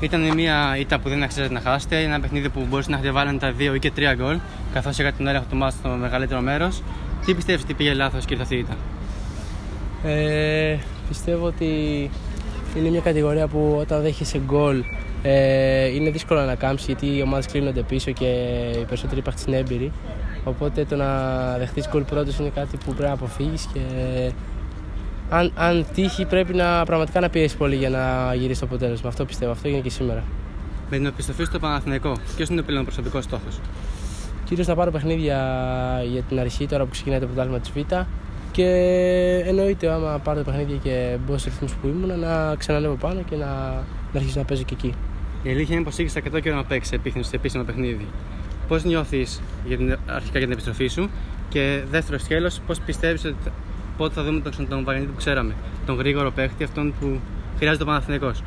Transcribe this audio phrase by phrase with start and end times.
[0.00, 3.52] Ήταν μια ήττα που δεν αξίζατε να χάσετε, ένα παιχνίδι που μπορούσε να έχετε τα
[3.52, 4.38] δύο ή και τρία γκολ,
[4.72, 6.82] καθώς είχατε τον έλεγχο του μάτου στο μεγαλύτερο μέρος.
[7.24, 8.76] Τι πιστεύεις ότι πήγε λάθος και ήρθε αυτή η ήττα;
[10.10, 10.78] Ε,
[11.08, 11.66] πιστεύω ότι
[12.76, 14.84] είναι μια κατηγορία που όταν δέχεσαι γκολ
[15.22, 18.24] ε, είναι δύσκολο να κάμψεις γιατί οι ομάδες κλείνονται πίσω και
[18.80, 19.92] οι περισσότεροι υπάρχουν είναι έμπειροι.
[20.44, 21.06] Οπότε το να
[21.58, 23.80] δεχτείς γκολ πρώτος είναι κάτι που πρέπει να αποφύγεις και
[25.30, 29.08] αν, αν τύχει πρέπει να πραγματικά να πιέσεις πολύ για να γυρίσεις το αποτέλεσμα.
[29.08, 29.52] Αυτό πιστεύω.
[29.52, 30.24] Αυτό έγινε και σήμερα.
[30.90, 33.60] Με την επιστροφή στο Παναθηναϊκό, ποιος είναι ο πλέον προσωπικός στόχος;
[34.44, 35.38] Κυρίως να πάρω παιχνίδια
[36.10, 37.76] για την αρχή τώρα που ξεκινάει το πρωτάθλημα της Β.
[38.52, 38.64] Και
[39.46, 43.36] εννοείται, άμα πάρω το παιχνίδια και μπω σε ρυθμούς που ήμουν, να ξανανεύω πάνω και
[43.36, 43.46] να,
[44.12, 44.94] να αρχίσω να παίζω και εκεί.
[45.42, 48.06] Η αλήθεια είναι πως είχες αρκετό καιρό να παίξεις σε επίσημο παιχνίδι.
[48.68, 49.40] Πώς νιώθεις
[50.06, 51.10] αρχικά για την επιστροφή σου;
[51.48, 53.36] Και δεύτερο σκέλος, πώς πιστεύεις ότι
[53.96, 55.54] πότε θα δούμε τον, τον Βαγενίτη που ξέραμε.
[55.86, 57.20] Τον γρήγορο παίχτη, αυτόν που
[57.58, 58.42] χρειάζεται ο Παναθηναϊκός.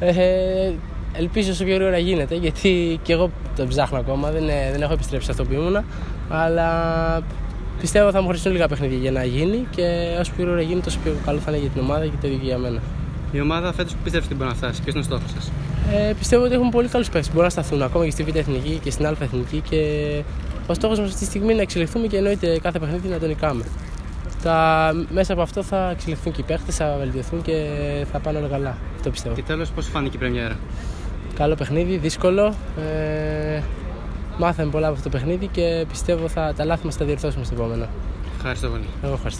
[0.00, 0.72] Ε,
[1.12, 4.30] ελπίζω όσο πιο γρήγορα γίνεται, γιατί και εγώ το ψάχνω ακόμα.
[4.30, 5.84] Δεν, δεν έχω επιστρέψει σε αυτό που ήμουνα.
[6.28, 6.68] Αλλά
[7.80, 10.98] πιστεύω θα μου χρειαστούν λίγα παιχνίδια για να γίνει και όσο πιο γρήγορα γίνει, τόσο
[11.04, 12.80] πιο καλό θα είναι για την ομάδα και το ίδιο για μένα.
[13.32, 15.52] Η ομάδα φέτος που πιστεύεις ότι μπορεί να φτάσει, ποιος είναι ο στόχος σας;
[15.92, 17.28] Ε, πιστεύω ότι έχουμε πολύ καλούς παίχτες.
[17.28, 19.62] Μπορούν να σταθούν ακόμα και στη Β' Εθνική και στην Α' Εθνική.
[19.68, 19.80] Και
[20.66, 23.28] ο στόχος μας αυτή τη στιγμή είναι να εξελιχθούμε και εννοείται κάθε παιχνίδι να τον
[23.28, 23.64] νικάμε.
[24.42, 27.66] Τα, μέσα από αυτό θα εξελιχθούν και οι παίχτες, θα βελτιωθούν και
[28.12, 28.76] θα πάνε όλα καλά.
[28.96, 29.34] Αυτό πιστεύω.
[29.34, 30.56] Και τέλος, πώς φάνηκε η Πρεμιέρα;
[31.34, 32.54] Καλό παιχνίδι, δύσκολο.
[32.78, 33.60] Ε,
[34.38, 37.54] μάθαμε πολλά από αυτό το παιχνίδι και πιστεύω θα τα λάθη μας τα διορθώσουμε στο
[37.54, 37.86] επόμενο.
[38.36, 38.84] Ευχαριστώ πολύ.
[39.02, 39.30] Εγώ ευχαριστώ.